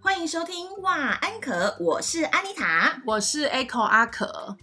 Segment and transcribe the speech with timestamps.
[0.00, 3.02] 欢迎收听哇安可，我是安妮塔。
[3.04, 4.56] 我是 Echo 阿可，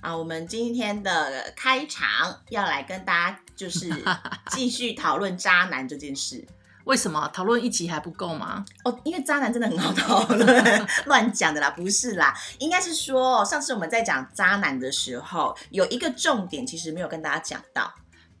[0.00, 2.06] 啊，我们今天的开场
[2.50, 3.90] 要来跟大家就是
[4.52, 6.46] 继续讨论渣男这件事
[6.84, 8.64] 为什么讨论一集还不够吗？
[8.84, 17.92] 哦，因为渣男真的很好讨论， 乱讲的啦，不是啦，应该是说上次我们在讲渣男的时候，有一个重点其实没有跟大家讲到，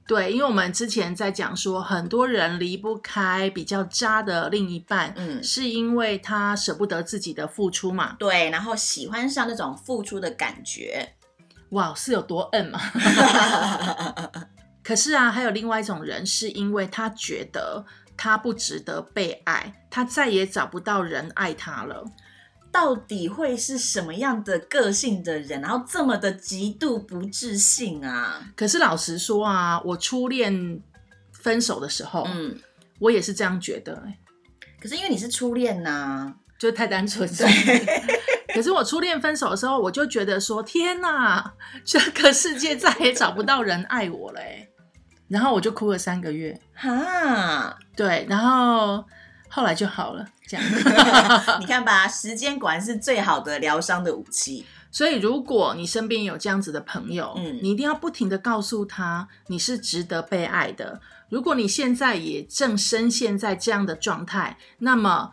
[0.06, 8.16] 对，因为我们之前在讲说，很多人离不开比较渣的另一半，嗯，是因为他舍不得自己的付出嘛？
[8.18, 11.14] 对，然后喜欢上那种付出的感觉，
[11.70, 12.80] 哇，是有多摁嘛？
[14.82, 17.84] 可是啊，还有另外一种人，是因为他觉得
[18.22, 22.04] 他不值得被爱，他再也找不到人爱他了。
[22.70, 28.40] 到底会是什么样的个性的人，然后这么的极度不自信啊？
[28.54, 30.80] 可是老实说啊，我初恋
[31.32, 32.56] 分手的时候，嗯，
[33.00, 34.18] 我也是这样觉得、欸
[34.80, 37.28] 可是因为你是初恋呐、就太单纯。
[38.54, 44.71] 可是我初恋分手的时候，我就觉得说：天哪，这个世界再也找不到人爱我了、欸。
[45.32, 49.02] 然后我就哭了三个月，哈，对，然后
[49.48, 50.66] 后来就好了，这样。
[51.58, 54.66] 你看吧，时间果然是最好的疗伤的武器。
[54.90, 61.00] 所以，如果你身边有这样子的朋友，嗯你一定要不停的告诉他，你是值得被爱的。
[61.30, 65.30] 如果你现在也正深陷在这样的状态，那么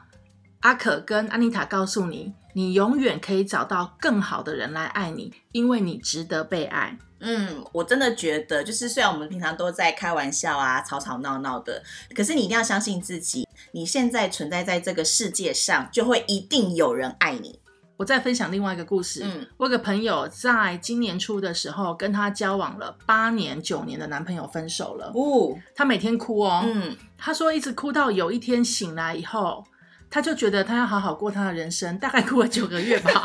[0.61, 6.97] 阿可跟安妮塔告诉你，你永远可以找到更好的人来爱你，因为你值得被爱。
[7.21, 11.83] 嗯，我真的觉得，就是虽然我们平常都在开玩笑啊、吵吵闹闹的，
[12.15, 17.59] 可是你一定要相信自己，你现在存在在这个世界上，就会一定有人爱你。
[17.97, 19.23] 我再分享另外一个故事。
[19.25, 25.11] 嗯我有个朋友在今年初的时候，跟他交往了八年、九年的男朋友分手了。
[25.13, 29.65] 哦，他每天哭哦，嗯，他说一直哭到有一天醒来以后，
[30.09, 33.23] 他就觉得他要好好过他的人生，大概过了九个月吧。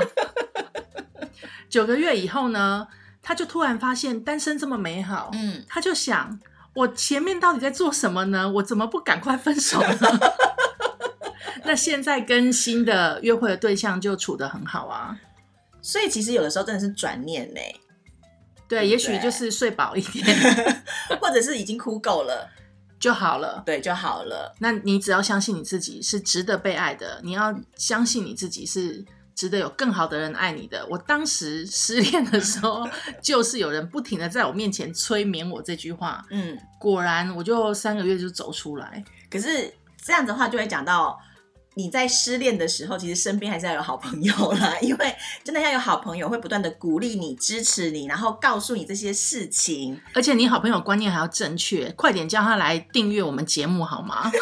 [1.69, 2.87] 九个月以后呢，
[3.23, 6.39] 他就突然发现单身这么美好，嗯，他就想，
[6.75, 8.51] 我前面到底在做什么呢？
[8.53, 10.21] 我怎么不赶快分手呢？
[11.65, 15.19] 那现在跟新的约会的对象就处得很好啊。
[15.81, 17.61] 所以其实有的时候真的是转念呢，
[18.69, 20.25] 对，也许就是睡饱一点
[21.21, 22.49] 或者是已经哭够了，
[23.05, 23.63] 就好了。
[23.67, 24.55] 对就好了。
[24.61, 29.05] 那你只要相信你自己是值得被爱的，你要相信你自己是
[29.35, 30.87] 值得有更好的人爱你的。
[30.89, 32.89] 我当时 失恋的时候，
[33.21, 39.05] 就是有人不停的在我面前催眠我这句话，嗯，果然我就三个月就走出来。
[39.31, 39.71] 可是
[40.03, 41.21] 这样的话就会讲到。
[41.77, 50.01] 你在失恋的时候，其实身边还是要有好朋友啦，因为真的要有好朋友会不断的鼓励你、支持你，然后告诉你这些事情。
[50.15, 54.31] 而且你好朋友观念还要正确，快点叫他来订阅我们节目好吗？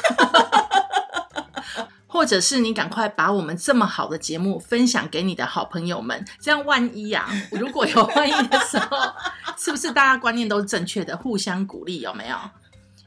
[2.06, 8.98] 或者是你赶快把我们这么好的节目分享给你的好朋友们，这样万一啊，如果有万一的时候，
[9.56, 12.36] 是不是大家观念都是正确的，互相鼓励有没有？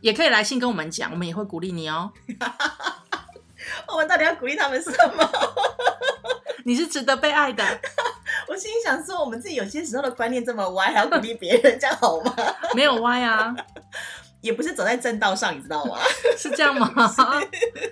[0.02, 2.12] 也可以来信跟我们讲，我们也会鼓励你哦。
[3.88, 5.30] 我们到底要鼓励他们什么？
[6.66, 7.64] 你是值得被爱的，
[8.50, 12.34] 我心里想说，我们自己有些时候的观念这么歪，还要鼓励别人，这样好吗？
[12.74, 13.56] 没有歪啊，
[14.42, 15.98] 也不是走在正道上，你知道吗？
[16.38, 16.90] 是这样吗？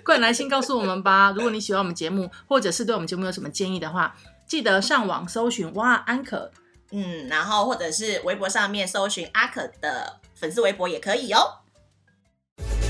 [0.04, 1.32] 快点来信告诉我们吧！
[1.36, 4.16] 如果你喜欢我们节目，或者是对我们节目有什么建议的话，
[4.48, 6.50] 记得上网搜寻哇安可
[6.90, 11.60] 嗯，然后或者是微博上面搜寻阿可的粉丝微博也可以哦。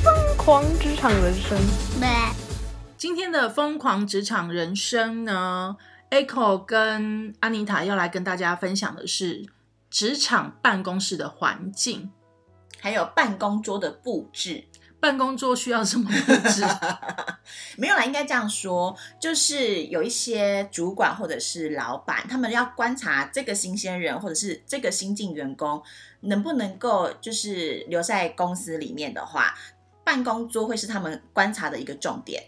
[0.03, 1.59] 疯狂职场人生，
[3.05, 5.77] 今天的疯狂职场人生呢
[6.09, 9.45] ，Echo 跟安妮塔要来跟大家分享的是
[9.91, 12.11] 职场办公室的环境。
[12.81, 14.65] 还有办公桌的布置，
[15.01, 16.65] 办公桌需要什么布置？
[17.77, 25.83] 没有啦，应该这样说，就是有一些主管或者是老板，他们要观察这个新鲜人或者是这个新进员工
[26.21, 29.55] 能不能够就是留在公司里面的话，
[30.03, 32.43] 办公桌会是他们观察的一个重点。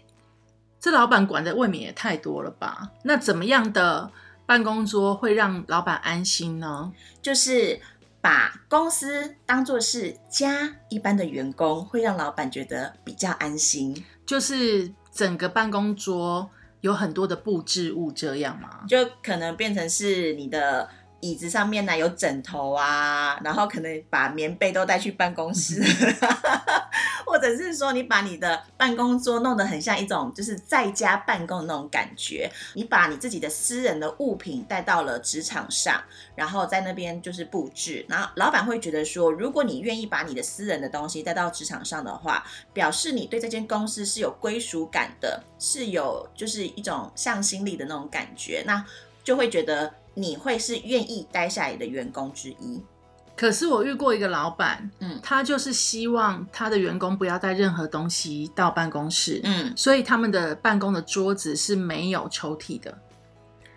[0.87, 2.93] 这老板管的未免也太多了吧？
[3.03, 4.09] 那怎么样的
[4.45, 6.93] 办公桌会让老板安心呢？
[7.21, 7.77] 就是
[8.21, 14.01] 把公司当做是家一般的员工，会让老板觉得比较安心。
[14.25, 16.49] 就是整个办公桌
[16.79, 18.85] 有很多的布置物，这样吗？
[18.87, 20.89] 就可能变成是你的
[21.31, 25.83] 椅子上面呢有枕头啊，然后可能把棉被都带去办公室，
[27.25, 36.01] 或 或者是说你把你的办公桌弄得很像一种就是在家办公的那种感觉，你把你自己的私人的物品带到了职场上，
[36.33, 42.43] 然后在那边就是布置，然后老板会觉得说，如果你愿意把你的私人的东西带到职场上的话，
[42.73, 48.83] 表示你对这间公司是有归属感的，是有就是一种向心力的那种感觉，那
[49.23, 52.81] 就会觉得你会是愿意待下来的员工之一。
[53.35, 62.97] 可是我遇过一个老板，嗯他就是希望他的员工不要带任何东西到办公室，嗯，所以他们的办公的桌子是没有抽屉的。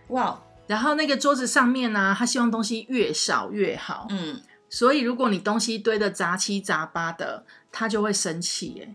[0.09, 4.07] 哇，然后那个桌子上面呢、他希望东西越少越好。
[4.09, 4.41] 嗯，
[4.71, 8.95] 所以如果你东西堆的杂七杂八的，他就会生气耶，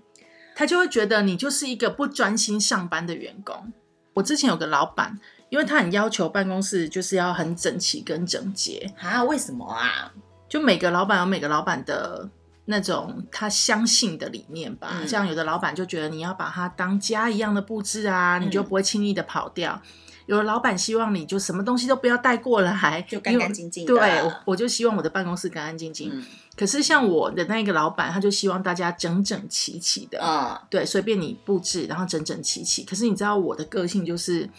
[0.56, 3.72] 他就会觉得你就是一个不专心上班的员工。
[4.16, 5.20] 我之前有个老板，
[5.50, 10.12] 因为他很要求办公室就是要很整齐跟整洁，啊，为什么啊？
[10.48, 12.30] 就每个老板有每个老板的
[12.66, 14.90] 那种他相信的理念吧。
[15.02, 19.82] 嗯像有的老板就觉得你要把它当家一样的布置啊，嗯你就不会轻易的跑掉。
[20.28, 26.10] 有的老板希望你就什么东西都不要带过来，就干干净净对，我我就希望我的办公室干干净净。
[26.12, 26.24] 嗯
[26.56, 32.86] 可是像我的那个老板，他就希望大家整整齐齐的，嗯，对，随便你布置，然后整整齐齐。
[32.86, 34.50] 可是你知道我的个性就是，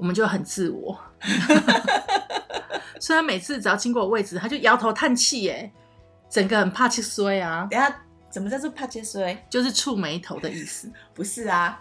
[0.00, 0.98] 我们就很自我，
[2.98, 5.70] 所以他每次只要经过我位置，他就摇头叹气，耶，
[6.30, 7.94] 整个很怕去衰啊，等下
[8.30, 9.36] 怎么叫做怕接衰？
[9.50, 10.90] 就是触眉头的意思。
[11.12, 11.78] 不是啊。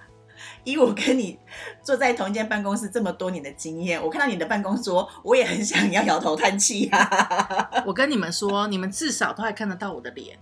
[0.65, 1.39] 以我跟你
[1.81, 7.69] 坐在同一间办公室这么多年的经验，我看到你的办公桌，我也很想要摇头叹气啊。
[7.87, 10.37] 我跟你们说，你们至少都还看得到我的脸。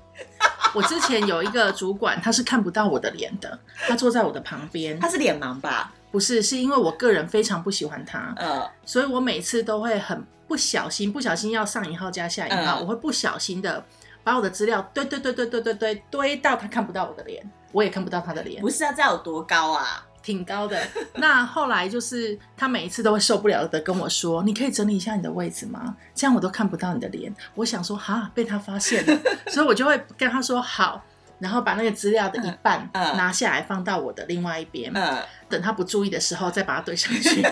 [0.74, 5.94] 我之前有一个主管，他是看不到我的脸的，他坐在我的旁边他，是脸盲吧？
[6.12, 13.84] 不是，是因为我个人非常不喜欢他，呃，所以我每次都会很不小心，不小心要上引号加下引号，嗯我会不小心的
[14.24, 20.04] 把我的资料堆堆堆堆堆堆堆堆到他看不到我的脸，我也看不到他的脸不，是啊，这样有多高啊？
[20.24, 20.78] 挺高的。
[21.16, 25.96] 那后来就是他每一次都会受不了的跟我说：“你可以整理一下你的位置吗？
[26.14, 29.18] 这样我都看不到你的脸。”我想说哈，被他发现了，
[29.48, 31.02] 所以我就会跟他说好。
[31.40, 37.44] 然后把那个资料的一半拿下来放到我的另外一边，嗯，等他不注意的时候再把它堆上去。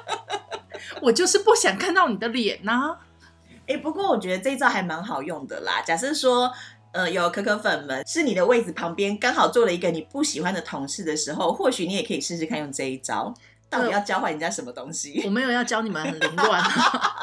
[1.00, 2.96] 我就是不想看到你的脸呐、
[3.68, 5.80] 哎、不过我觉得这一招还蛮好用的啦。
[5.82, 6.52] 假设说，
[6.92, 13.32] 呃，有可可粉们是你的位置旁边刚好坐了一个你不喜欢的同事的时候，或许你也可以试试看用这一招。
[13.70, 15.22] 到底要教坏人家什么东西？
[15.26, 16.62] 我没有要教你们很凌乱、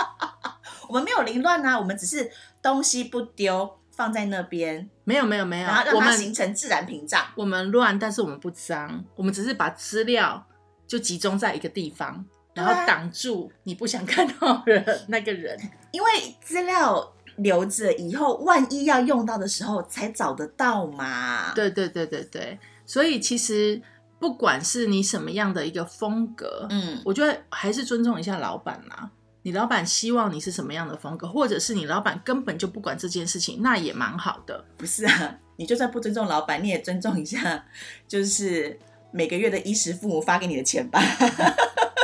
[0.87, 7.25] 我们没有凌乱啊，我们只是东西不丢，放在那边，没有没有没有然后，让我它形成自然屏障。
[7.35, 10.45] 我们乱，但是我们不脏，我们只是把资料
[10.85, 15.57] 就集中在一个地方，然后挡住你不想看到的那个人。
[15.91, 16.09] 因为
[16.41, 23.81] 资料留着以后，万一要用到的时候才找得到嘛。，对对对对对，所以其实
[24.19, 29.09] 不管是你什么样的一个风格，嗯，我觉得还是尊重一下老板啦。
[29.45, 34.65] 你老板希望你是什么样的风格，或者是你老板根本就不管这件事情，那也蛮好的。
[34.75, 37.63] 不是啊，你就算不尊重老板，你也尊重一下，
[38.09, 38.79] 就是
[39.11, 40.99] 每个月的衣食父母发给你的钱吧。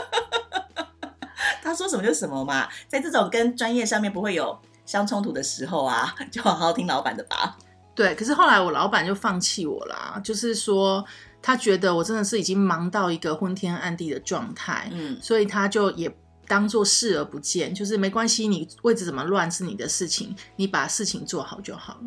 [1.63, 4.55] 他说什么就什么嘛，在这种跟专业上面不会有
[4.85, 7.57] 相冲突的时候啊， 就好好听老板的吧。
[7.95, 11.03] 对，可是后来我老板就放弃我啦，就是说
[11.41, 16.15] 他觉得我真的是已经忙到一个昏天暗地的状态，嗯，所以他就也
[16.51, 22.01] 当做视而不见，就是没关系，你位置怎么乱是你的事情，你把事情做好就好了。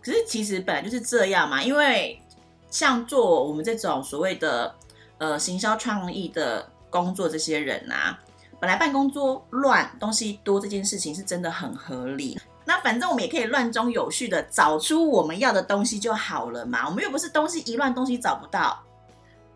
[0.00, 2.18] 可是其实本来就是这样嘛，因为
[2.70, 4.74] 像做我们这种所谓的
[5.18, 8.18] 呃行销创意的工作，这些人啊，
[8.58, 12.40] 本来办公桌乱、东西多这件事情是真的很合理。
[12.64, 16.88] 那反正我们也可以乱中有序的找出我们要的东西就好了嘛。
[16.88, 18.82] 我们又不是东西一乱东西找不到，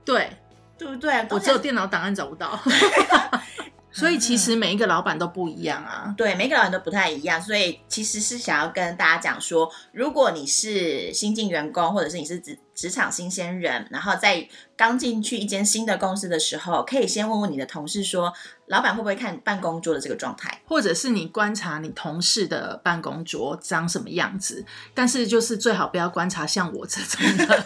[0.05, 0.31] 对
[0.77, 1.27] 对不对？
[1.31, 2.61] 我只有电脑档案找不到，
[3.95, 6.13] 所以其实每一个老板都不一样啊。
[6.17, 18.33] 对，每个老板都不太一样，所以其实是想要跟大家讲说，如果你是新进员工，或者是你是职职场新鲜人，然后在刚进去一间新的公司的时候，可以先问问你的同事说，
[18.67, 20.61] 老板会不会看办公桌的这个状态？
[20.67, 27.65] 或者是你观察你同事的办公桌长什么样子，但是就是最好不要观察像我这种的，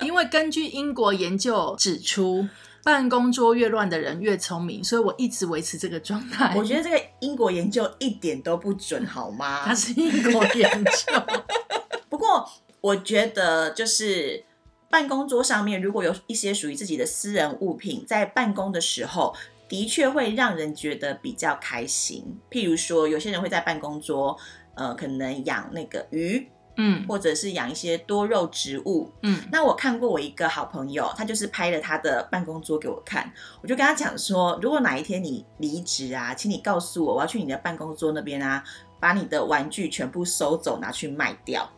[0.00, 2.48] 因为根据英国研究指出，
[2.84, 6.54] 办公桌越乱的人越聪明，所以我一直维持这个状态。
[6.56, 9.62] 我觉得这个英国研究一点都不准，好吗？
[9.66, 11.12] 它是英国研究，
[12.10, 12.48] 不过
[12.80, 14.44] 我觉得就是
[14.90, 19.34] 办公桌上面如果有一些属于自己的私人物品，在办公的时候。
[19.66, 22.38] 的确会让人觉得比较开心。
[22.50, 24.36] 譬如说，有些人会在办公桌，
[24.74, 29.10] 呃，可能养那个鱼，嗯或者是养一些多肉植物。
[29.22, 38.62] 嗯，那我看过我一个好朋友，他就是拍了他的办公桌给我看，我就跟他讲说，如果哪一天你离职啊，请你告诉我，我要去你的办公桌那边啊，
[38.98, 41.70] 把你的玩具全部收走，拿去卖掉。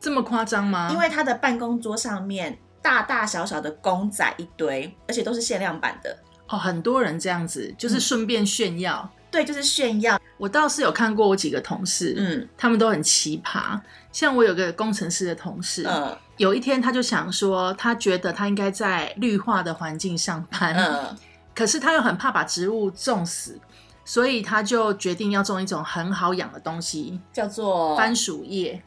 [0.00, 0.88] 这么夸张吗？
[0.92, 6.16] 因为他的办公桌上面大大小小的公仔一堆，而且都是限量版的。
[6.48, 9.10] 哦，很多人这样子，就是顺便炫耀。
[9.30, 10.20] 对，就是炫耀。
[10.36, 13.78] 我倒是有看过我几个同事，嗯他们都很奇葩。
[14.10, 21.16] 像我有个工程师的同事，嗯有一天他就想说，他觉得他应该在绿化的环境上班，嗯，
[21.54, 23.60] 可是他又很怕把植物种死，
[24.04, 28.82] 所以他就决定要种一种很好养的东西叫做——番薯叶。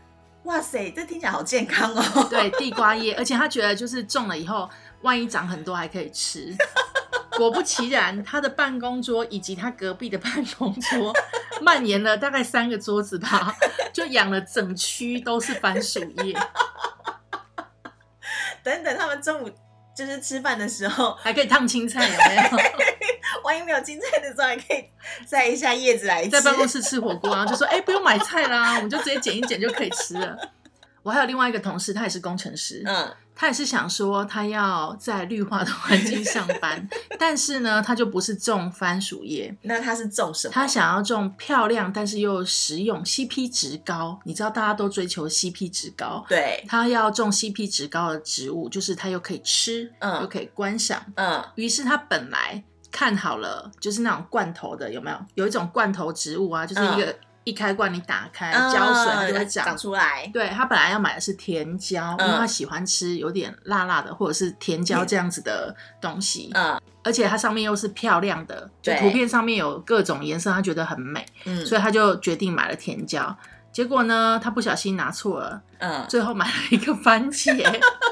[0.46, 2.28] 哇塞，这听起来好健康哦。
[2.30, 4.68] 对，地瓜叶，而且他觉得就是种了以后，
[5.02, 6.56] 万一长很多还可以吃。
[7.38, 11.14] 果不其然，他的办公桌以及他隔壁的办公桌
[11.62, 13.56] 蔓延了大概三个桌子吧，
[13.94, 16.34] 就养了整区都是番薯叶，
[18.64, 19.50] 等等，他们中午
[19.96, 22.42] 就是吃饭的时候，还可以烫青菜，有没有？
[23.44, 24.86] 万一没有青菜的时候，还可以
[25.26, 26.30] 摘一下叶子来吃。
[26.30, 30.38] 在办公室吃火锅，然后就说：“哎、不用买菜啦，我们就直接剪一剪就可以吃了。”
[31.02, 40.54] 我还有另外一个同事，他也是工程师，嗯他也是想说他要在绿化的环境上班，但是呢，他就不是种番薯叶，那他是种什么？
[40.54, 44.20] 他想要种漂亮但是又实用、CP 值高。
[44.26, 51.04] 你知道大家都追求 CP 值高，对，他要种 CP 值高的植物，就是他又可以吃，嗯又可以观赏。
[51.16, 55.18] 嗯于是他本来看好了，就是那种罐头的，有没有？
[55.34, 59.78] 有一种罐头植物啊，就是一个、一开罐，你打开浇水它就会长。
[59.78, 60.30] 出来。
[60.34, 73.36] 对他本来要买的是甜椒，因为嗯他喜欢吃有点辣辣的，或者是甜椒这样子的东西，嗯而且它上面又是漂亮的，就对图片上面有各种颜色，他觉得很美，嗯，所以他就决定买了甜椒。
[73.72, 77.56] 结果呢，他不小心拿错了，嗯，最后买了一个番茄。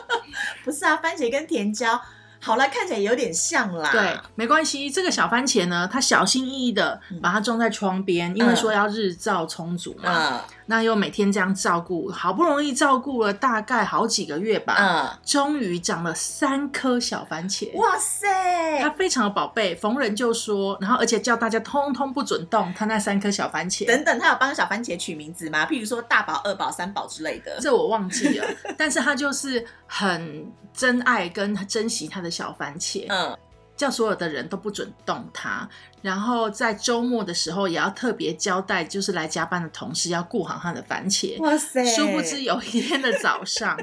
[0.65, 2.01] 不是啊，番茄跟甜椒，
[2.41, 3.91] 好了，看起来有点像啦。
[3.91, 4.89] 对，没关系。
[4.89, 10.29] 这个小番茄呢，他小心翼翼的把它种在窗边，因为说要日照充足嘛。
[10.31, 17.75] 嗯那又每天这样照顾，好不容易照顾了大概好几个月吧，嗯，终于长了三颗小番茄。
[17.75, 23.87] 哇塞它，非常的宝贝，逢人就说，然后而且叫大家通通不准动它那三颗小番茄。
[23.87, 25.65] 等等，他有帮小番茄取名字吗？
[25.65, 27.57] 譬如说大宝、二宝、三宝之类的。
[27.59, 33.05] 这我忘记了，但是他就是很珍爱跟珍惜他的小番茄。
[33.09, 33.37] 嗯，
[33.75, 35.67] 叫所有的人都不准动它，
[36.01, 41.39] 然后在周末的时候也要特别交代，就是来加班的同事要顾好他的番茄。
[41.39, 43.79] 哇塞，殊不知有一天的早上，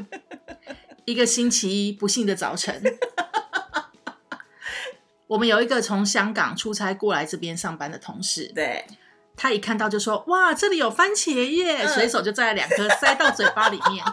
[1.06, 2.82] 一个星期一不幸的早晨，
[5.28, 8.84] 我们有一个从香港出差过来这边上班的同事，对，
[9.34, 14.04] 他一看到就说：“哇，这里有番茄耶！”嗯随手就摘了两颗塞到嘴巴里面。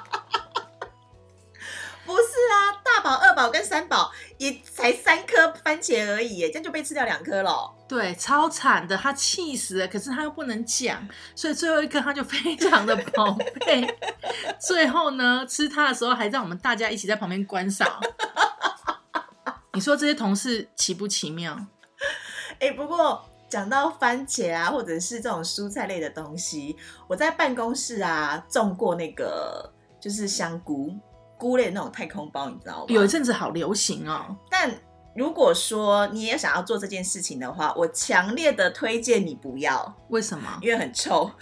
[2.14, 7.74] 不是啊，大宝、二宝跟三宝也才三颗番茄而已耶，这样就被吃掉两颗了。
[7.88, 9.88] 对，超惨的，他气死了。
[9.88, 13.98] 可是他又不能讲，所以最后一颗他就非常的宝贝。
[14.60, 18.00] 最后呢，吃他的时候还让我们大家一起在旁边观赏。
[19.74, 21.58] 你说这些同事奇不奇妙？
[22.60, 26.78] 哎、不过讲到番茄啊，或者是这种蔬菜类的东西，
[27.08, 30.96] 我在办公室啊种过那个就是香菇
[31.44, 32.86] 菇类那种太空包，你知道吗？
[32.88, 34.34] 有一阵子好流行哦。
[34.50, 34.74] 但
[35.14, 40.58] 如果说你也想要做这件事情的话，我强烈的推荐你不要，为什么？
[40.62, 41.30] 因为很臭。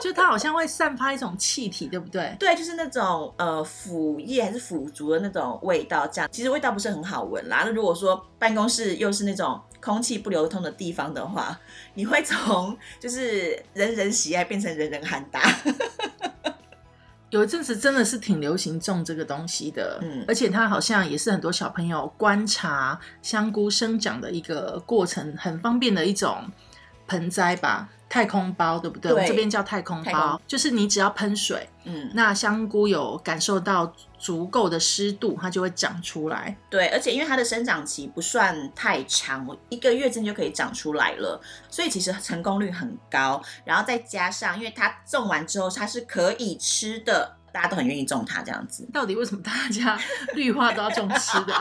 [0.00, 2.34] 就它好像会散发一种气体，对不对？
[2.38, 7.62] 对，就是那种呃腐叶还是腐竹的那种味道，这样其实味道不是很好闻啦。
[7.64, 11.58] 那如果说办公室又是那种空气不流通的地方的话，
[11.94, 15.40] 你会从就是人人喜爱变成人人喊打。
[17.30, 26.44] 有一阵子真的是挺流行种这个东西的，嗯而且它好像也是很多小朋友观察香菇生长的一个过程，很方便的一种
[27.08, 29.10] 盆栽吧，太空包对不对？
[29.10, 36.56] 对我们这边叫太空包空，就是你只要喷水，嗯，那香菇有感受到足够的湿度，它就会长出来。
[36.70, 43.42] 对，而且因为它的生长期不算太长，一个月之内就可以长出来了，所以其实成功率很高。
[43.64, 48.86] 然后再加上，因为它种完之后它是可以吃的，大家都很愿意种它这样子。
[48.92, 49.98] 到底为什么大家
[50.34, 51.54] 绿化都要种吃的？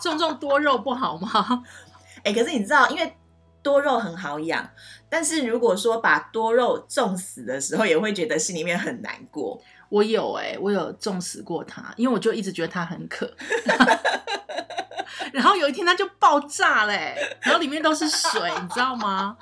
[0.00, 1.62] 种种多肉不好吗？
[2.24, 3.16] 哎、可是你知道，因为
[3.64, 4.70] 多肉很好养，
[5.08, 9.60] 但是如果说把多肉种死的时候，也会觉得心里面很难过。
[9.88, 13.28] 我有哎、我有种死过它，因为我就一直觉得它很渴。
[15.32, 19.36] 然后有一天它就爆炸嘞、然后里面都是水， 你知道吗？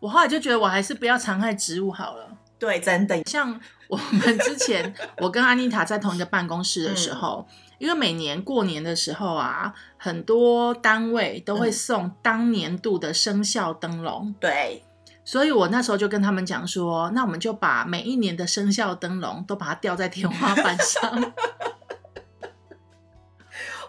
[0.00, 2.28] 我后来就觉得我还是不要残害植物好了。
[2.58, 14.84] 对，真的，像我们之前，我跟安妮塔在同一个办公室的时嗯候，因为每年过年的时候啊，很多单位都会嗯送当年度的生肖灯笼，对，
[15.24, 21.32] 所以我那时候就跟他们讲说，那我们就把每一年的生肖灯笼都把它吊在天花板上。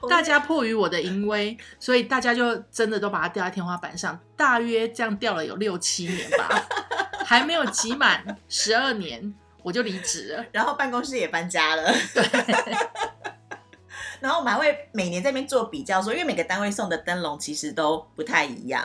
[0.08, 6.64] 大家迫于我的淫威，所以大家就真的都把它吊在天花板上，大约这样吊了有六七年吧，
[7.26, 10.46] 还没有集满十二年，我就离职了。
[10.52, 11.92] 然后办公室也搬家了。
[14.20, 18.84] 然后我们还会每年在那边做比较说因为每个单位送的灯笼其实都不太一样，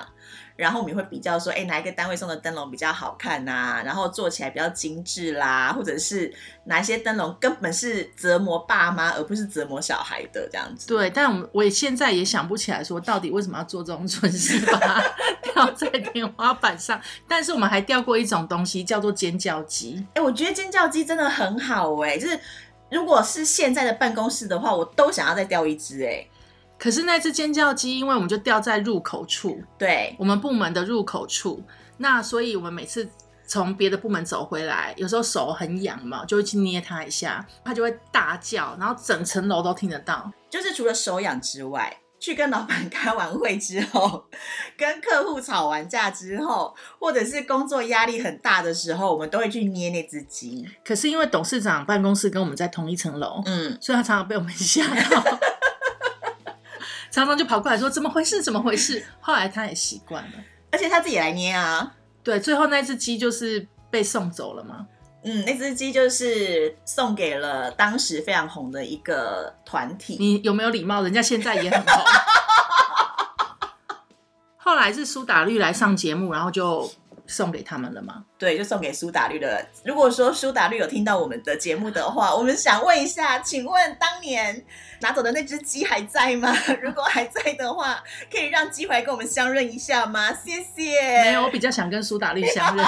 [0.56, 6.32] 然后我们也会比较说，哎，哪一个单位送的灯笼比较好看呐、然后做起来比较精致啦，或者是
[6.64, 10.86] 哪一些灯笼根本是折磨爸妈而不是折磨小孩的这样子。
[10.86, 15.02] 对，但我们我也现在也想不起来说到底为什么要做这种蠢事，把 它
[15.42, 17.00] 吊在天花板上。
[17.26, 20.06] 但是我们还吊过一种东西，叫做尖叫鸡。
[20.14, 22.38] 哎，我觉得尖叫鸡真的很好哎、就是
[22.90, 26.26] 如果是现在的办公室的话，我都想要再钓一只哎、
[26.78, 31.62] 可是那只尖叫鸡，因为我们就钓在入口处，对，我们部门的入口处，
[31.98, 33.08] 那所以我们每次
[33.46, 40.30] 从别的部门走回来，有时候手很痒嘛，就会去捏它一下，它就会大叫，然后整层楼都听得到。
[40.48, 44.22] 就是除了手痒之外，去跟老板开完会之后，
[44.76, 50.68] 跟客户吵完架之后，或者是工作压力很大的时候，我们都会去捏那只鸡。
[50.84, 55.38] 可是因为董事长办公室跟我们在同一层楼，嗯，所以他常常被我们 吓到，
[57.10, 59.02] 常常就跑过来说怎么回事，怎么回事。
[59.20, 60.32] 后来他也习惯了，
[60.70, 61.94] 而且他自己来捏啊。
[62.22, 64.86] 对，最后那只鸡就是被送走了嘛。
[65.22, 70.16] 嗯，那只鸡就是送给了当时非常红的一个团体。
[70.18, 71.02] 你有没有礼貌？
[71.02, 71.86] 人家现在也很红。
[74.56, 76.90] 后来是苏打绿来上节目，然后就
[77.26, 78.24] 送给他们了吗。
[78.38, 79.66] 对，就送给苏打绿的。
[79.84, 84.64] 如果说苏打绿有听到我们的节目的话，我们想问一下，请问当年
[85.00, 86.54] 拿走的那只鸡还在吗？
[86.80, 90.32] 如果还在的话，可以让鸡回来跟我们相认一下吗？
[90.32, 91.22] 谢谢。
[91.24, 92.86] 没有，我比较想跟苏打绿相认。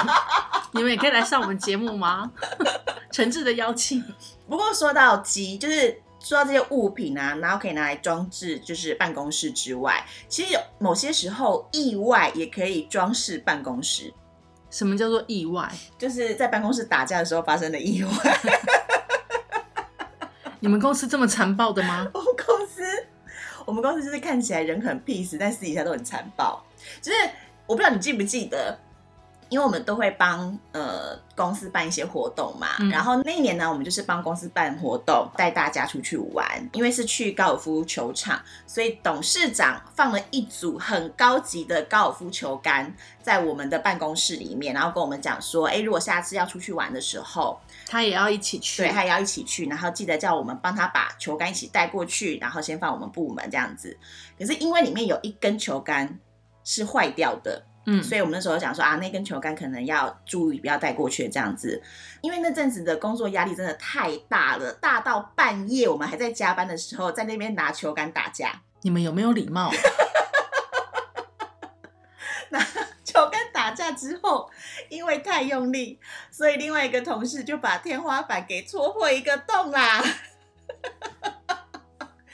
[0.73, 2.33] 你们也可以来上我们节目吗？
[3.13, 4.03] 诚挚的邀请。
[4.49, 14.13] 不过说到鸡，就是说到这些物品啊，然后可以拿来装置，就是办公室之外，其实有某些时候意外也可以装饰办公室，
[14.71, 15.71] 什么叫做意外？
[15.99, 18.11] 就是在办公室打架的时候发生的意外。
[20.61, 22.09] 你们公司这么残暴的吗？
[22.15, 22.83] 我们公司，
[23.67, 26.65] 我们公司就是看起来人很 peace，但私底下都很残暴。
[27.01, 27.19] 就是
[27.67, 28.79] 我不知道你记不记得，
[29.53, 36.49] 因为我们都会帮呃公司办一些活动嘛，嗯然后那一年呢，我们就是帮公司办活动，带大家出去玩。
[36.73, 48.81] 因为是去高尔夫球场，所以董事长放了一组很高级的高尔夫球杆在我们的办公室里面，然后跟我们讲说，哎，如果下次要出去玩的时候，他也要一起去。
[48.85, 53.95] 对，他也要一起去，然后记得叫我们帮他把球杆一起带过去，然后先放我们部门这样子。
[54.39, 56.19] 可是因为里面有一根球杆
[56.65, 61.83] 是坏掉的，嗯，所以我们那时候想说啊，那根球杆可能要注意不要带过去这样子。
[62.21, 68.63] 因为那阵子的工作压力真的太大了，大到半夜我们还在加班的时候，在那边拿球杆打架。
[68.83, 69.73] 你们有没有礼貌？
[72.51, 72.61] 拿
[73.05, 74.51] 球杆打架之后，
[74.89, 75.99] 因为太用力，
[76.31, 80.05] 所以另外一个同事就把天花板给戳破一个洞啦。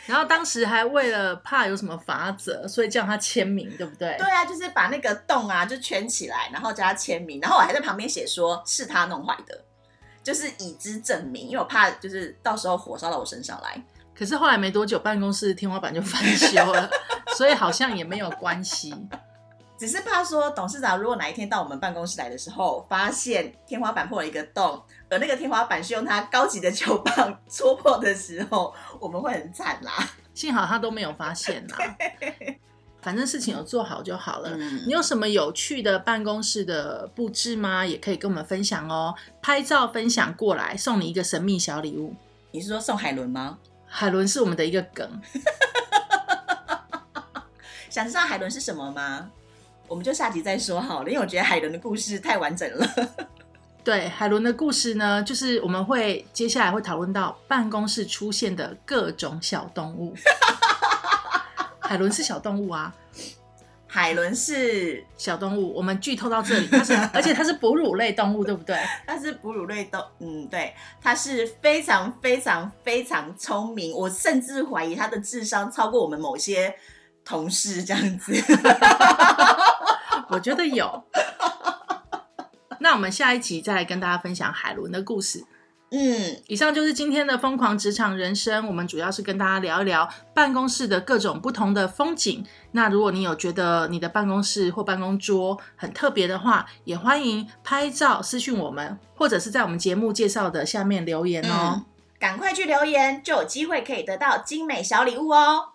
[0.08, 4.16] 然后当时还为了怕有什么法则，所以叫他签名，对不对？
[4.16, 9.62] 对啊，就是把那个洞啊就圈起来，然后叫他签名，然后我还在旁边写说是他弄坏的，
[10.22, 13.78] 就是以资证明，因为我怕就是到时候火烧到我身上来。
[14.16, 16.88] 可是后来没多久，办公室天花板就翻修了，
[17.36, 18.94] 所以好像也没有关系。
[19.78, 29.92] 只是怕说董事长如果哪一天到我们办公室来的时候，发现天花板破了一个洞，而那个天花板是用他高级的球棒戳破的时候，我们会很惨啦。
[30.34, 31.78] 幸好他都没有发现啦。
[33.00, 34.50] 反正事情有做好就好了。
[34.52, 37.86] 嗯你有什么有趣的办公室的布置吗？
[37.86, 39.14] 也可以跟我们分享哦。
[39.40, 42.14] 拍照分享过来，送你一个神秘小礼物。
[42.50, 43.58] 你是说送海伦吗？
[43.86, 45.22] 海伦是我们的一个梗，
[47.88, 49.30] 想知道海伦是什么吗？
[49.86, 52.86] 我们就下集再说好了，因为我觉得海伦的故事太完整了。
[53.84, 60.14] 对海伦的故事呢，就是我们会接下来会讨论到办公室出现的各种小动物。
[61.80, 62.92] 海伦是小动物啊，
[63.86, 68.76] 海伦是小动物，我们剧透到这里，它是 而且它是哺乳类动物，对不对？
[69.06, 76.74] 它是哺乳类动，嗯，对，它是非常非常非常聪明，我甚至怀疑它的智商超过我们某些
[77.24, 78.34] 同事这样子。
[80.28, 81.02] 我觉得有。
[82.80, 85.44] 那我们下一集再来跟大家分享海伦的故事。
[85.90, 92.44] 嗯，以上就是今天的疯狂职场人生，我们主要是跟大家聊一聊办公室的各种不同的风景。
[92.72, 101.74] 那如果你有觉得你的办公室或办公桌很特别的话，也欢迎拍照私讯我们，或者是在我们节目介绍的下面留言哦。
[101.76, 101.84] 嗯
[102.20, 105.68] 赶快去留言，就有机会可以得到精美小礼物哦。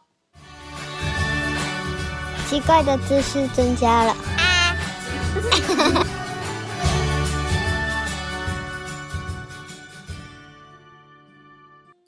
[2.50, 4.14] 奇怪的知识增加了。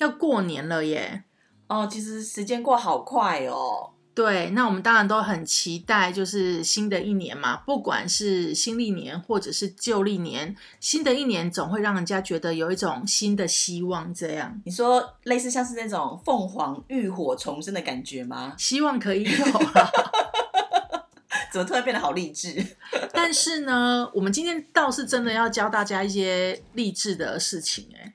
[0.05, 1.23] 要过年了耶！
[1.67, 3.91] 哦，其实时间过好快哦。
[4.13, 18.53] 对，那我们当然都很期待，就是新的一年嘛，不管是新历年或者是旧历年，新的一年总会让人家觉得有一种新的希望，这样你说类似像是那种凤凰浴火重生的感觉吗？
[18.57, 19.91] 希望可以有啊。
[21.51, 22.77] 怎么突然变得好励志？
[23.11, 28.13] 但是呢，我们今天倒是真的要教大家一些励志的事情、哎，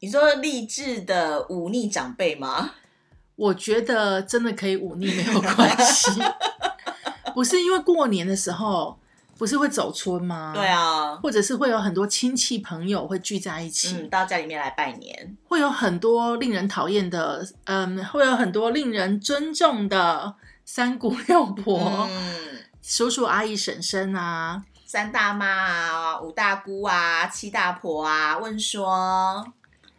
[0.00, 2.72] 你说励志的忤逆长辈吗？
[3.36, 6.10] 我觉得真的可以忤逆没有关系，
[7.34, 8.98] 不是因为过年的时候
[9.36, 10.52] 不是会走村吗？
[10.54, 20.34] 对，啊，或者是会有很多亲戚朋友会聚在一起，嗯，到家里面来拜年，会有很多令人讨厌的，嗯，会有很多令人尊重的
[20.64, 22.34] 三姑六婆、嗯，
[22.82, 29.46] 叔叔阿姨、婶婶啊，三大妈啊，五大姑啊，七大婆啊，问说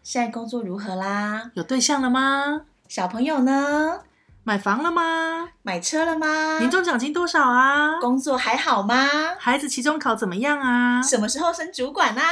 [0.09, 1.51] 现在工作如何啦？
[1.53, 2.61] 有对象了吗？
[2.87, 4.01] 小朋友呢？
[4.43, 5.49] 买房了吗？
[5.61, 6.57] 买车了吗？
[6.57, 7.99] 年终奖金多少啊？
[8.01, 9.07] 工作还好吗？
[9.37, 10.99] 孩子期中考怎么样啊？
[10.99, 12.23] 什么时候升主管啊？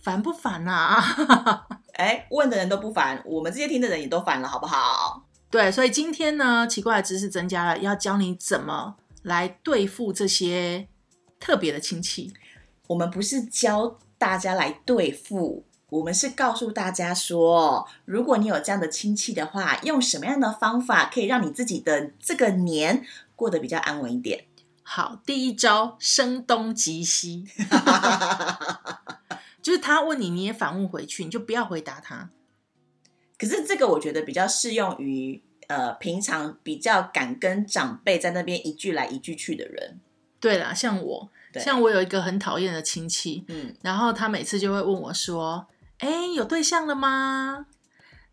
[0.00, 1.66] 烦不烦啊？
[1.98, 5.24] 哎，问的人都不烦，我们这些听的人也都烦了，好不好？
[5.50, 10.86] 对，所以今天呢，奇怪的知识增加了，要教你怎么来对付这些
[11.40, 12.32] 特别的亲戚。
[12.86, 23.04] 我们不是教大家来对付，我们是告诉大家说，如果你有这样的亲戚的话，用什么样的方法可以让你自己的这个年
[23.36, 24.46] 过得比较安稳一点？
[24.82, 27.44] 好，第一招声东击西，
[29.60, 32.30] 就是他问你，你也反问回去，你就不要回答他。
[33.38, 40.00] 可是这个我觉得比较适用于呃平常比较敢跟长辈在那边一句来一句去的人。
[40.40, 45.66] 对啦，像我，像我有一个很讨厌的亲戚，嗯，然后他每次就会问我说
[46.02, 47.66] ：“哎，有对象了吗？”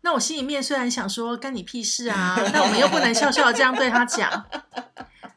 [0.02, 4.46] 那我心里面虽然想说干你屁事啊，但我们又不能笑笑这样对他讲，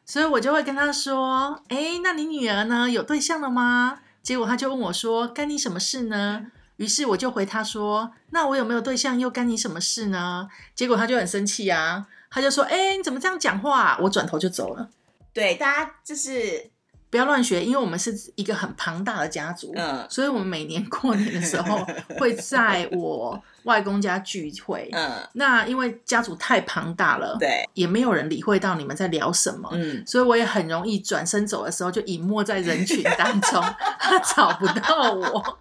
[0.05, 2.89] 所以我就会跟他说：“哎，那你女儿呢？
[2.89, 6.45] 有对象了吗？”结果他就问我说：“干你什么事呢？”
[6.77, 14.89] 于是我就回他说：“那我有没有对象又干你什么事呢？”结果他就很生气啊，他就说：“哎，你怎么这样讲话？”我转头就走了。
[15.33, 16.71] 对，大家就是
[17.13, 21.85] 不要乱学，因为我们是一个很庞大的家族，嗯所以我们每年过年的时候
[22.17, 24.89] 会在我外公家聚会。
[24.91, 33.61] 嗯，那因为家族太庞大了，对，也没有人理会到你们在聊什么，嗯，所以我也很容易转身走的时候就隐没在人群当中，
[34.01, 35.59] 他找不到我，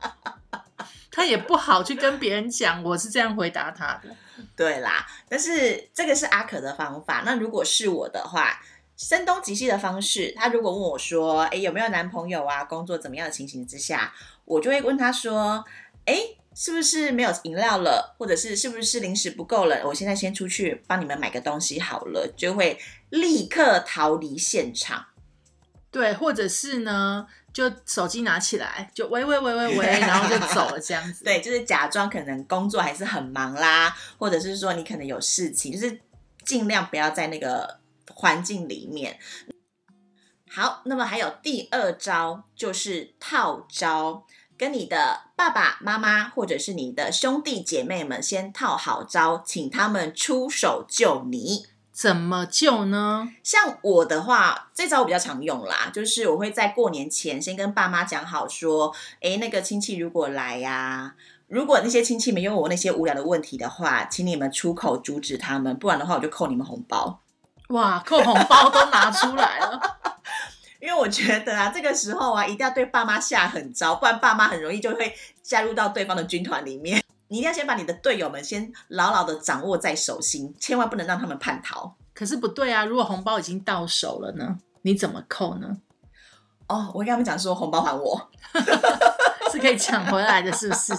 [1.10, 4.08] 他也不好去跟别人讲我是这样回答他的。
[4.56, 5.06] 对啦。
[5.28, 8.58] 但是这个是阿可的方法，那如果是我的话。
[9.02, 12.62] 声东击西的方式，他如果问我说：“哎，有没有男朋友啊？
[12.62, 15.64] 工作怎么样的情形之下，我就会问他说
[16.06, 16.14] ：‘哎，
[16.54, 18.14] 是不是没有饮料了？
[18.16, 19.82] 或者是是不是零食不够了？
[19.84, 22.78] 我现在先出去帮你们买个东西好了。’就会
[23.10, 25.06] 立刻逃离现场。
[25.90, 31.24] 对，或者是呢，就手机拿起来，就喂喂喂喂喂，然后就走了这样子。
[31.26, 35.98] 对，就是假装可能工作还是很忙啦，或者是说你可能有事情，就是
[36.44, 37.81] 尽量不要在那个
[38.22, 39.18] 环境里面。
[40.48, 44.24] 好，那么还有第二招就是套招，
[44.56, 51.66] 跟你的爸爸妈妈或者是你的兄弟姐妹们先套好招，请他们出手救你。
[51.90, 53.28] 怎么救呢？
[53.42, 61.16] 像我的话，这招我比较常用啦，就是我会在过年前先跟爸妈讲好，说，诶，那个亲戚如果来呀、
[61.48, 67.20] 如果那些亲戚们问我那些无聊的问题的话，请你们出口阻止他们，不然的话我就扣你们红包。
[67.72, 69.80] 哇，扣红包都拿出来了。
[70.80, 77.02] 因为我觉得啊，这个时候啊，一定要对爸妈下狠招，不然爸妈很容易就会加入到对方的军团里面。
[77.28, 81.94] 你一定要先把你的队友们先牢牢的掌握在手心，千万不能让他们叛逃。
[82.14, 84.58] 可是不对啊，如果红包已经到手了呢？
[84.82, 85.78] 你怎么扣呢？
[86.66, 88.30] 哦，我跟他们讲说红包还我，
[89.52, 90.92] 是可以抢回来的，是不是？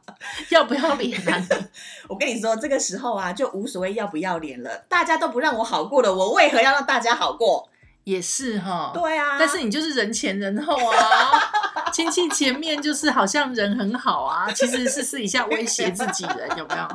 [0.50, 1.46] 要不要脸啊？
[2.08, 7.68] 我跟你说，这个时候啊，就无所谓要不要脸了，大家都不让我好过了，我为何要让大家好过？
[8.04, 8.90] 也是哈。
[8.92, 16.86] 对啊，但是你就是人前人后啊， 亲戚前面就是好像人很好啊，其实是私底下威胁自己人，有没有？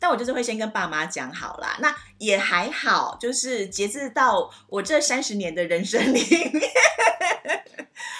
[0.00, 6.62] 但我就是会先跟爸妈讲好啦，那也还好，就是截至到我这三十年的人生里面，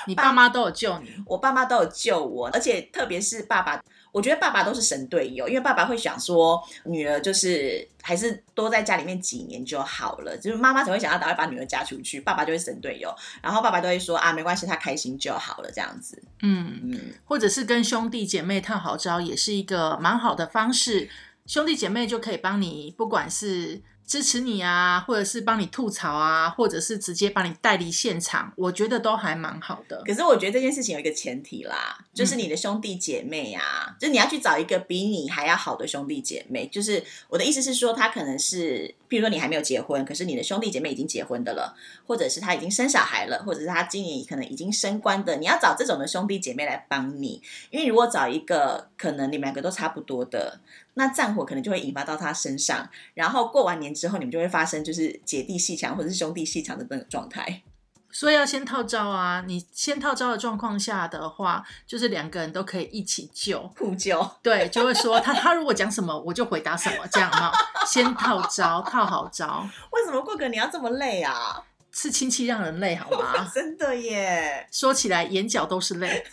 [0.07, 3.83] 你爸妈都有救你，我爸妈都有救我，而且特别是爸爸，
[4.13, 21.09] 我觉得爸爸都是神队友，因为爸爸会想说，女儿就是还是多在家里面几年就好了，就是妈妈只会想要赶快把女儿嫁出去，爸爸就会神队友，然后爸爸都会说啊，没关系，他开心就好了，这样子，嗯，嗯，或者是跟兄弟姐妹套好招，也是一个蛮好的方式。
[21.47, 30.03] 兄弟姐妹就可以帮你，不管是支持你啊，或者是帮你吐槽啊，或者是直接把你带离现场，我觉得都还蛮好的。
[30.07, 36.67] 可是我觉得这件事情有一个前提啦，就是你的兄弟姐妹啊，就是你要去找一个比你还要好的兄弟姐妹。
[36.69, 41.75] 就是我的意思是说，他可能是，譬如说你还没有结婚，可是你的兄弟姐妹已经结婚的了，
[42.07, 47.41] 或者是他已经生小孩了，或者是他今年可能已经升官的，你要找这种的兄弟姐妹来帮你。
[47.71, 50.61] 因为如果找一个可能你们两个都差不多的，
[50.95, 57.63] 那战火可能就会引发到他身上，然后过完年之后，你们就会发生就是姐弟戏强或者是兄弟戏强的那种状态。
[58.11, 59.43] 所以要先套招啊！
[59.45, 63.69] 你先套招的状况下的话，就是两个人都可以一起救。
[63.77, 67.51] 互救，对，就会说他他如果讲什么，我就回答什么，这样嘛，
[67.85, 71.65] 先套招，套好招， 为什么过个年要这么累啊？
[71.91, 73.45] 是亲戚让人累好吗？
[73.53, 76.25] 真的耶，说起来眼角都是泪。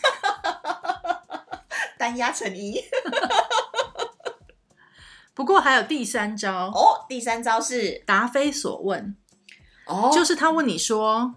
[1.97, 2.79] 单压成一。
[5.41, 9.15] 不过还有第三招，哦，第三招是答非所问，
[9.87, 11.33] 哦，就是他问你说：“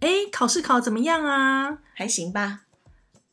[0.00, 1.78] 哎，考试考怎么样啊？
[1.94, 2.64] 还行吧，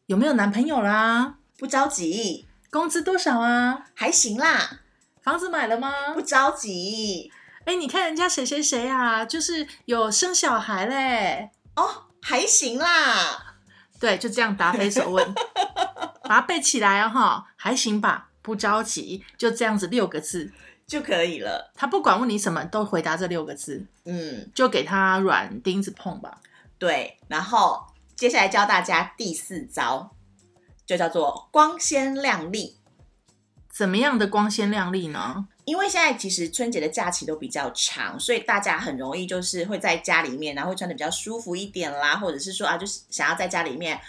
[0.06, 1.36] 有没有男朋友啦？
[1.60, 3.88] 不着急，工资多少啊？
[3.94, 4.80] 还行啦，
[5.22, 6.22] 房子买了吗不？
[6.22, 7.30] 着急，
[7.66, 11.50] 哎，你看人家谁谁谁啊，就是有生小孩嘞。
[11.76, 13.58] 哦，还行啦，
[14.00, 15.36] 对，就这样答非所问，
[16.24, 20.54] 把它背起来哦，哈，还行吧，不着急，就这样子六个字。
[20.88, 21.72] 就可以了。
[21.74, 26.40] 他不管问你什么，都回答这六个字，嗯，就给他软钉子碰吧。
[26.78, 27.18] 对。
[27.28, 30.12] 然后接下来教大家第四招，
[30.86, 32.78] 就叫做光鲜亮丽。
[33.68, 35.48] 怎么样的光鲜亮丽呢？
[35.66, 44.00] 因为现在其实春节的假期都比较长，所以大家很容易就是会在家里面，然后会穿的比较舒服一点啦，或者是说啊，就是想要在家里面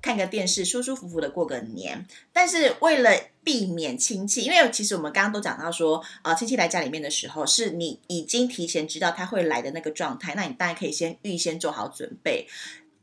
[0.00, 2.06] 看个电视，舒舒服服的过个年。
[2.32, 3.10] 但是为了
[3.42, 12.46] 避免亲戚，因为其实我们刚刚都讲到说，呃，亲戚来家里面的时候，是你已经提前知道他会来的那个状态，那你当然可以先预先做好准备。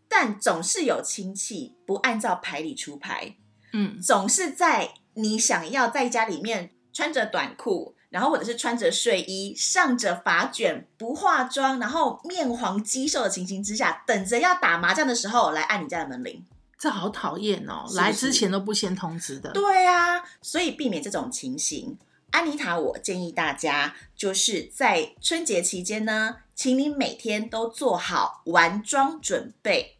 [0.07, 3.35] 但总是有亲戚不按照牌理出牌，
[3.73, 16.45] 嗯，总是在你想要在家里面穿着短裤，然后或者是穿着睡衣，上着发卷，不化妆，然后面黄肌瘦的情形之下，等着要打麻将的时候来按你家的门铃。
[16.77, 17.85] 这好讨厌哦！
[17.87, 19.51] 是是来之前都不先通知的。
[19.51, 21.97] 对啊，所以避免这种情形，
[22.31, 29.97] 安妮塔，我建议大家就是在春节期间呢，请你每天都做好完妆准备。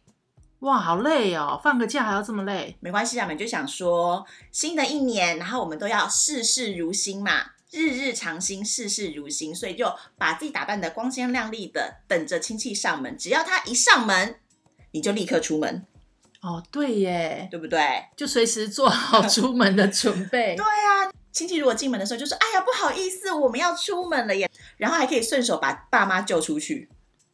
[0.60, 2.76] 哇，好累哦，放个假还要这么累。
[2.80, 13.16] 没关系啊，我们就想说新的一年，然后我们都要事事如新嘛，日日常新，事事如新，所以就把自己打扮的光鲜亮丽的，等着亲戚上门。
[13.18, 14.40] 只要他一上门，
[14.92, 15.84] 你就立刻出门，
[16.42, 17.80] 哦，对耶，对不对？
[18.16, 20.64] 就随时做好出门的准备 对。
[20.64, 26.88] 啊，亲戚如果进门的时候就说：“哎呀，不好意思，我们要出门了耶。”然后还可以顺手把爸妈救出去。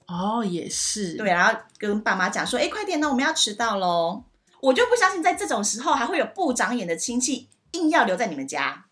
[0.06, 1.14] 哦，也是。
[1.14, 4.24] 对，然后跟爸妈讲说：“哎，快点呢，我们要迟到喽。”
[4.62, 8.84] 我就不相信在这种时候还会有不长眼的亲戚硬要留在你们家。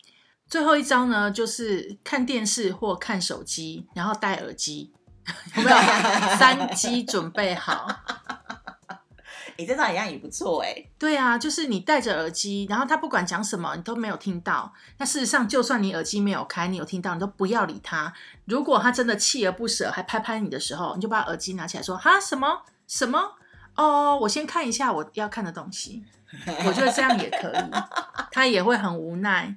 [0.48, 4.92] 最后一招呢，就是看电视或看手机，然后戴耳机，
[5.56, 5.76] 有没有？
[6.36, 7.88] 三机准备好。
[9.60, 10.74] 哎，这张一样也不错哎。
[10.98, 14.72] 对啊，就是你戴着耳机，然后他不管讲什么，你都没有听到。
[14.98, 18.12] 那事实上，就算你耳机没有开，你有听到，你都不要理他。
[18.46, 23.34] 如果他真的锲而不舍，还拍拍你的时候，你就把耳机拿起来说：“哈，什么什么？
[23.76, 26.04] 哦，我先看一下我要看的东西。”
[26.64, 27.70] 我觉得这样也可以，
[28.30, 29.56] 他也会很无奈。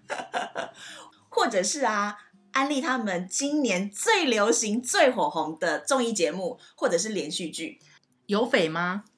[1.30, 2.18] 或者是啊，
[2.52, 7.80] 安利他们今年最流行、最火红的综艺节目，或者是连续剧
[8.26, 9.04] 有匪吗？《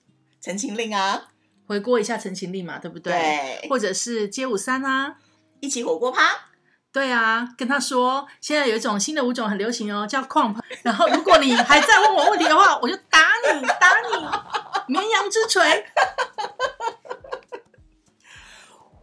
[0.46, 1.24] 陈情令》啊，
[1.66, 3.12] 回锅一下《陈情令》嘛，对不对？
[3.12, 5.16] 对或者是街舞三啊，
[5.60, 6.22] 一起火锅趴。
[6.92, 10.64] 对啊，跟他说现在有一种新的舞种很流行哦，叫矿喷。
[10.84, 14.24] 然后如果你还在问我问题的话，我就打你，打你，
[14.94, 15.84] 绵羊之锤。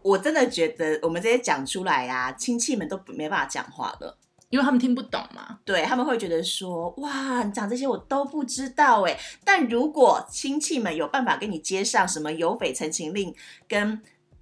[0.02, 4.16] 我真的觉得我们这些讲出来啊，亲戚们都没办法讲话了。
[4.52, 5.58] 因为他们听不懂嘛。
[5.64, 9.18] 对他们会觉得说，哇，你讲这些我都不知道哎。
[9.44, 13.34] 但如果亲戚们有办法给你接上什么有匪陈情令
[13.66, 14.00] 跟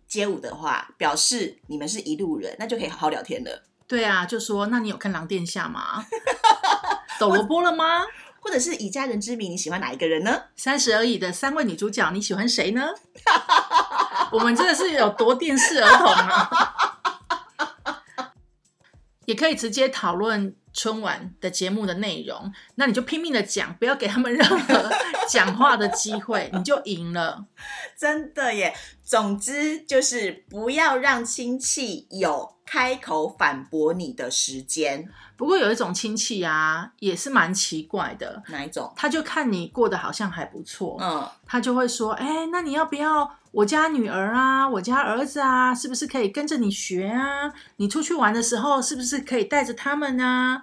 [0.09, 3.63] 街舞的话，表示你们是一路人，那就可以好好聊天了。
[3.87, 6.05] 对啊，就说那你有看《狼殿下》吗？
[7.19, 8.03] 抖萝卜了吗？
[8.43, 10.45] 或者是以家人之名，你喜欢哪一个人呢？
[10.57, 12.89] 三十而已的三位女主角，你喜欢谁呢？
[14.33, 16.90] 我们真的是有多电视儿童啊！
[19.31, 24.91] 也可以直接讨论春晚的节目的内容，那你就拼命的讲，不要给他们任何
[25.31, 27.47] 讲话的机会，你就赢了。
[27.97, 28.75] 真的耶！
[29.05, 35.09] 总之就是不要让亲戚有开口反驳你的时间。
[35.37, 38.93] 不过有一种亲戚啊，也是蛮奇怪的，哪一种？
[38.97, 47.53] 他就看你过得好像还不错，嗯，他就会说：“哎、那你要不要我家女儿啊，我家儿子啊，是不是可以跟着你学啊？
[47.77, 50.63] 你出去玩的时候，是不是可以带着他们啊？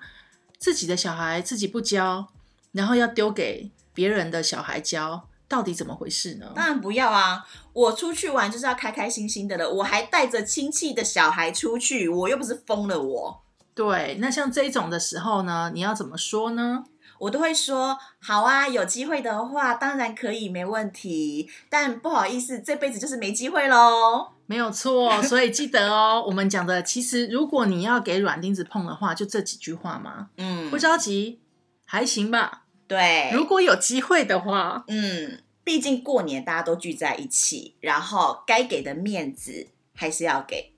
[0.58, 2.30] 自己的小孩自己不教，
[2.72, 7.46] 然后要丢给别人的小孩教，到底怎么回事呢？”当然不要啊！
[7.74, 13.44] 我出去玩就是要开开心心的了，我还带着亲戚的小孩出去，我又不是疯了我。
[13.76, 16.86] 对，那像这种的时候呢，你要怎么说呢？
[17.20, 21.50] 我都会说好啊，有机会的话当然可以，没问题。
[21.70, 24.34] 但不好意思，这辈子就是没机会喽。
[24.46, 31.42] 没有错，所以记得哦，我们讲的其实，如果你要给软钉子碰的话，就这几句话嘛，嗯不，着急，
[31.86, 32.64] 还行吧。
[32.88, 40.74] 对，如果有机会的话，嗯，毕竟过年大家都聚在一起，然后该给的面子还是要给。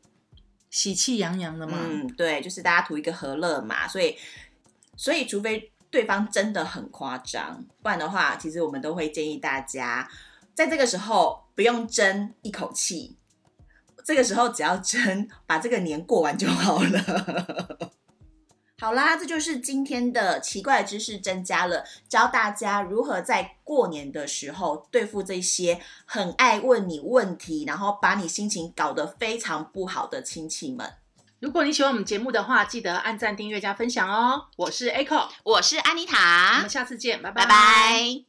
[0.71, 1.77] 喜气洋洋的嘛。
[1.79, 4.15] 嗯，对，就是大家图一个和乐嘛，所以，
[4.95, 10.09] 所以除非对方真的很夸张，不然的话，其实我们都会建议大家，
[10.53, 13.17] 在这个时候不用争一口气，
[14.05, 17.89] 这个时候只要争把这个年过完就好了。
[18.79, 30.93] 好啦，这就是今天的奇怪知识增加了，教大家如何在过年的时候对付这些很爱问你问题，然后把你心情搞得非常不好的亲戚们。
[31.39, 34.47] 如果你喜欢我们节目的话，记得按赞、订阅、加分享哦。
[34.57, 38.28] 我是 Echo，我是安妮塔我塔们，下次见，拜拜拜。